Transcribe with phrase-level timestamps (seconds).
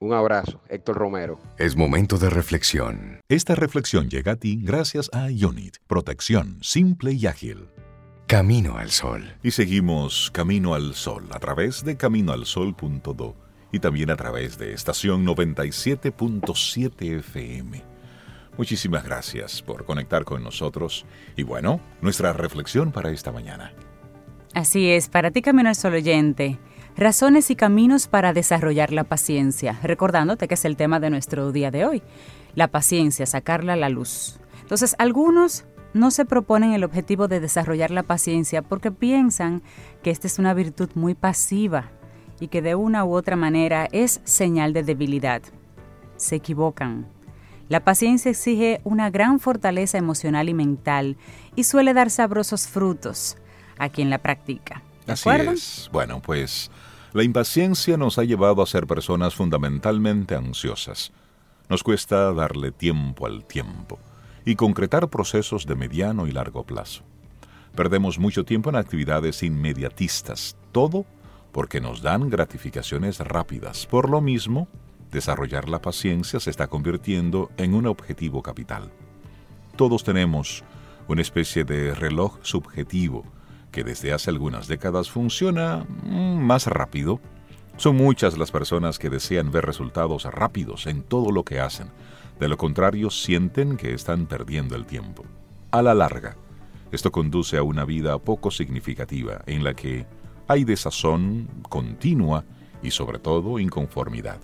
[0.00, 1.38] Un abrazo, Héctor Romero.
[1.58, 3.20] Es momento de reflexión.
[3.28, 7.68] Esta reflexión llega a ti gracias a Unit, protección simple y ágil.
[8.26, 9.36] Camino al Sol.
[9.42, 15.26] Y seguimos Camino al Sol a través de caminoalsol.do y también a través de estación
[15.26, 17.82] 97.7 FM.
[18.56, 23.72] Muchísimas gracias por conectar con nosotros y bueno, nuestra reflexión para esta mañana.
[24.54, 26.58] Así es, para ti Camino al oyente,
[26.96, 31.70] razones y caminos para desarrollar la paciencia, recordándote que es el tema de nuestro día
[31.70, 32.02] de hoy,
[32.54, 34.40] la paciencia, sacarla a la luz.
[34.60, 39.62] Entonces, algunos no se proponen el objetivo de desarrollar la paciencia porque piensan
[40.02, 41.92] que esta es una virtud muy pasiva
[42.40, 45.42] y que de una u otra manera es señal de debilidad.
[46.16, 47.06] Se equivocan.
[47.68, 51.16] La paciencia exige una gran fortaleza emocional y mental
[51.54, 53.36] y suele dar sabrosos frutos
[53.78, 54.82] a quien la practica.
[55.06, 55.88] Así es.
[55.92, 56.70] Bueno, pues
[57.12, 61.12] la impaciencia nos ha llevado a ser personas fundamentalmente ansiosas.
[61.68, 63.98] Nos cuesta darle tiempo al tiempo
[64.44, 67.02] y concretar procesos de mediano y largo plazo.
[67.74, 71.06] Perdemos mucho tiempo en actividades inmediatistas, todo
[71.52, 73.86] porque nos dan gratificaciones rápidas.
[73.86, 74.68] Por lo mismo,
[75.10, 78.90] desarrollar la paciencia se está convirtiendo en un objetivo capital.
[79.76, 80.64] Todos tenemos
[81.08, 83.24] una especie de reloj subjetivo
[83.72, 87.20] que desde hace algunas décadas funciona mm, más rápido.
[87.76, 91.88] Son muchas las personas que desean ver resultados rápidos en todo lo que hacen.
[92.38, 95.24] De lo contrario, sienten que están perdiendo el tiempo.
[95.70, 96.36] A la larga,
[96.92, 100.06] esto conduce a una vida poco significativa en la que
[100.50, 102.44] hay desazón continua
[102.82, 104.40] y sobre todo inconformidad.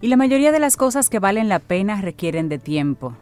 [0.00, 3.16] Y la mayoría de las cosas que valen la pena requieren de tiempo.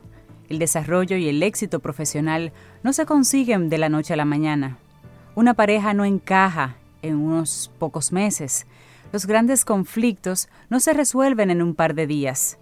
[0.51, 2.53] El desarrollo y el éxito profesional
[2.83, 4.77] no se consiguen de la noche a la mañana.
[5.35, 8.67] Una pareja no encaja en unos pocos meses.
[9.11, 12.59] Los grandes conflictos no se resuelven en un par de días.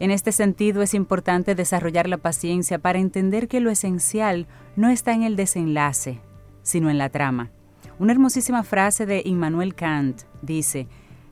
[0.00, 5.12] En este sentido es importante desarrollar la paciencia para entender que lo esencial no está
[5.12, 6.22] en el desenlace,
[6.62, 7.50] sino en la trama.
[7.98, 10.88] Una hermosísima frase de Immanuel Kant dice,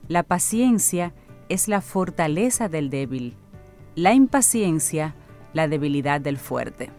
[0.07, 1.13] la paciencia
[1.49, 3.35] es la fortaleza del débil,
[3.95, 5.15] la impaciencia
[5.53, 6.89] la debilidad del fuerte.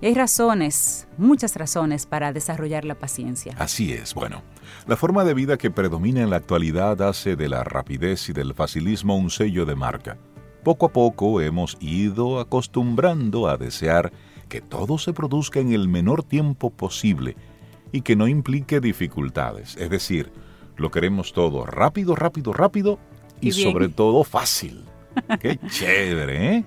[0.00, 3.54] Y hay razones, muchas razones para desarrollar la paciencia.
[3.58, 4.42] Así es, bueno.
[4.86, 8.54] La forma de vida que predomina en la actualidad hace de la rapidez y del
[8.54, 10.18] facilismo un sello de marca.
[10.64, 14.12] Poco a poco hemos ido acostumbrando a desear
[14.48, 17.36] que todo se produzca en el menor tiempo posible
[17.96, 19.74] y que no implique dificultades.
[19.78, 20.30] Es decir,
[20.76, 22.98] lo queremos todo rápido, rápido, rápido
[23.40, 24.84] y, y sobre todo fácil.
[25.40, 26.64] Qué chévere, ¿eh?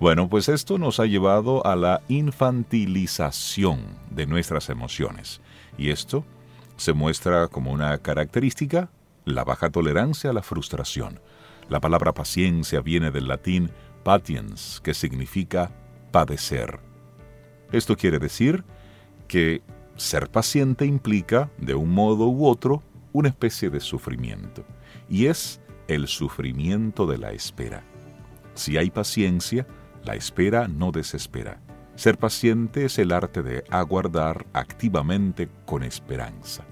[0.00, 3.78] Bueno, pues esto nos ha llevado a la infantilización
[4.10, 5.40] de nuestras emociones.
[5.78, 6.24] Y esto
[6.76, 8.90] se muestra como una característica
[9.24, 11.20] la baja tolerancia a la frustración.
[11.68, 13.70] La palabra paciencia viene del latín
[14.02, 15.70] patiens, que significa
[16.10, 16.80] padecer.
[17.70, 18.64] Esto quiere decir
[19.28, 19.62] que
[19.96, 22.82] ser paciente implica, de un modo u otro,
[23.12, 24.64] una especie de sufrimiento.
[25.08, 27.84] Y es el sufrimiento de la espera.
[28.54, 29.66] Si hay paciencia,
[30.04, 31.60] la espera no desespera.
[31.94, 36.64] Ser paciente es el arte de aguardar activamente con esperanza.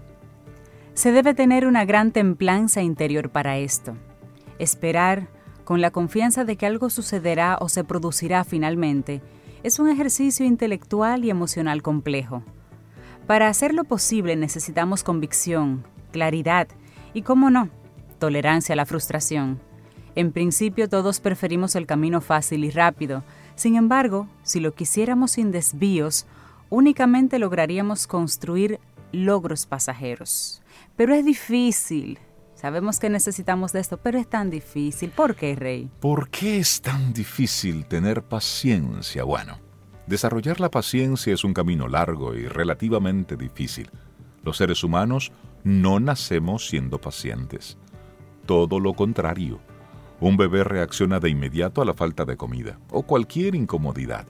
[0.94, 3.94] Se debe tener una gran templanza interior para esto.
[4.58, 5.28] Esperar,
[5.64, 9.22] con la confianza de que algo sucederá o se producirá finalmente,
[9.62, 12.42] es un ejercicio intelectual y emocional complejo.
[13.30, 16.66] Para hacerlo posible necesitamos convicción, claridad
[17.14, 17.70] y, cómo no,
[18.18, 19.60] tolerancia a la frustración.
[20.16, 23.22] En principio todos preferimos el camino fácil y rápido,
[23.54, 26.26] sin embargo, si lo quisiéramos sin desvíos,
[26.70, 28.80] únicamente lograríamos construir
[29.12, 30.60] logros pasajeros.
[30.96, 32.18] Pero es difícil.
[32.56, 35.10] Sabemos que necesitamos de esto, pero es tan difícil.
[35.10, 35.88] ¿Por qué, Rey?
[36.00, 39.22] ¿Por qué es tan difícil tener paciencia?
[39.22, 39.69] Bueno,
[40.10, 43.88] desarrollar la paciencia es un camino largo y relativamente difícil.
[44.42, 45.30] Los seres humanos
[45.62, 47.78] no nacemos siendo pacientes.
[48.44, 49.60] Todo lo contrario
[50.18, 54.26] Un bebé reacciona de inmediato a la falta de comida o cualquier incomodidad.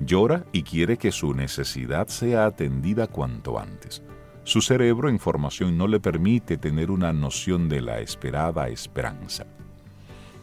[0.00, 4.02] Llora y quiere que su necesidad sea atendida cuanto antes.
[4.44, 9.46] Su cerebro en formación no le permite tener una noción de la esperada esperanza.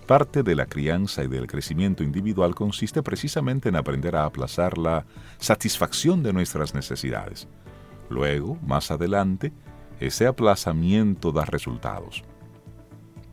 [0.08, 5.06] Parte de la crianza y del crecimiento individual consiste precisamente en aprender a aplazar la
[5.38, 7.48] satisfacción de nuestras necesidades.
[8.10, 9.54] Luego, más adelante,
[10.02, 12.24] ese aplazamiento da resultados.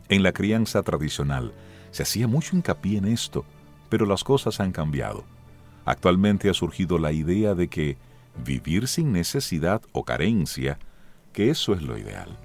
[0.07, 1.53] En la crianza tradicional
[1.91, 3.43] se hacía mucho hincapié en esto,
[3.89, 5.25] pero las cosas han cambiado.
[5.83, 7.97] Actualmente ha surgido la idea de que
[8.45, 10.79] vivir sin necesidad o carencia,
[11.33, 12.37] que eso es lo ideal.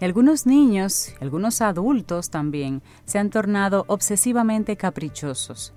[0.00, 5.74] Y algunos niños, algunos adultos también, se han tornado obsesivamente caprichosos.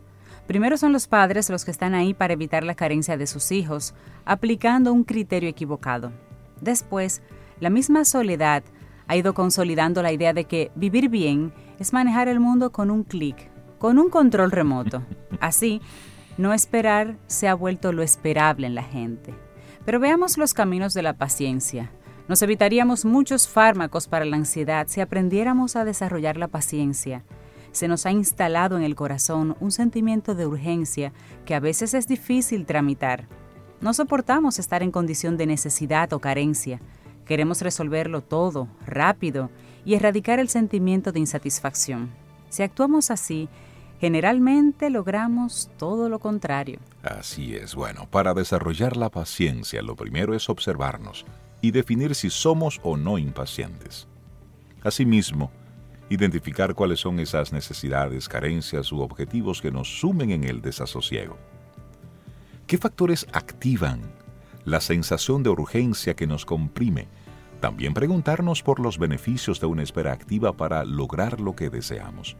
[0.47, 3.93] Primero son los padres los que están ahí para evitar la carencia de sus hijos,
[4.25, 6.11] aplicando un criterio equivocado.
[6.59, 7.21] Después,
[7.59, 8.63] la misma soledad
[9.07, 13.03] ha ido consolidando la idea de que vivir bien es manejar el mundo con un
[13.03, 15.03] clic, con un control remoto.
[15.39, 15.81] Así,
[16.37, 19.33] no esperar se ha vuelto lo esperable en la gente.
[19.85, 21.91] Pero veamos los caminos de la paciencia.
[22.27, 27.23] Nos evitaríamos muchos fármacos para la ansiedad si aprendiéramos a desarrollar la paciencia.
[27.71, 31.13] Se nos ha instalado en el corazón un sentimiento de urgencia
[31.45, 33.27] que a veces es difícil tramitar.
[33.79, 36.79] No soportamos estar en condición de necesidad o carencia.
[37.25, 39.49] Queremos resolverlo todo, rápido,
[39.83, 42.11] y erradicar el sentimiento de insatisfacción.
[42.49, 43.49] Si actuamos así,
[43.99, 46.79] generalmente logramos todo lo contrario.
[47.01, 51.25] Así es, bueno, para desarrollar la paciencia lo primero es observarnos
[51.61, 54.07] y definir si somos o no impacientes.
[54.83, 55.51] Asimismo,
[56.09, 61.37] identificar cuáles son esas necesidades, carencias u objetivos que nos sumen en el desasosiego.
[62.67, 64.01] ¿Qué factores activan
[64.65, 67.07] la sensación de urgencia que nos comprime?
[67.59, 72.35] También preguntarnos por los beneficios de una espera activa para lograr lo que deseamos.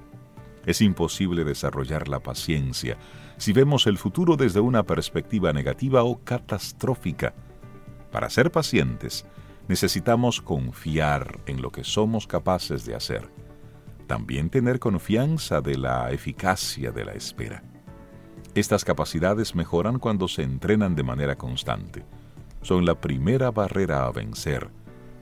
[0.65, 2.97] Es imposible desarrollar la paciencia
[3.37, 7.33] si vemos el futuro desde una perspectiva negativa o catastrófica.
[8.11, 9.25] Para ser pacientes,
[9.67, 13.29] necesitamos confiar en lo que somos capaces de hacer.
[14.07, 17.63] También tener confianza de la eficacia de la espera.
[18.53, 22.03] Estas capacidades mejoran cuando se entrenan de manera constante.
[22.61, 24.69] Son la primera barrera a vencer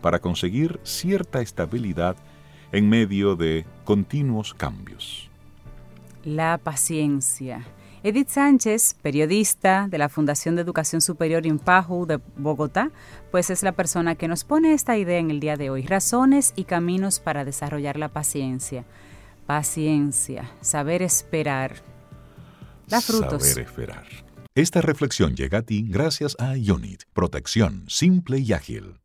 [0.02, 2.16] para conseguir cierta estabilidad
[2.72, 5.30] en medio de continuos cambios.
[6.24, 7.66] La paciencia.
[8.02, 12.92] Edith Sánchez, periodista de la Fundación de Educación Superior Impaju de Bogotá,
[13.30, 16.54] pues es la persona que nos pone esta idea en el día de hoy, razones
[16.56, 18.86] y caminos para desarrollar la paciencia.
[19.46, 21.76] Paciencia, saber esperar.
[22.88, 23.46] Da frutos.
[23.46, 24.06] Saber esperar.
[24.56, 29.00] Esta reflexión llega a ti gracias a Ionit, protección simple y ágil.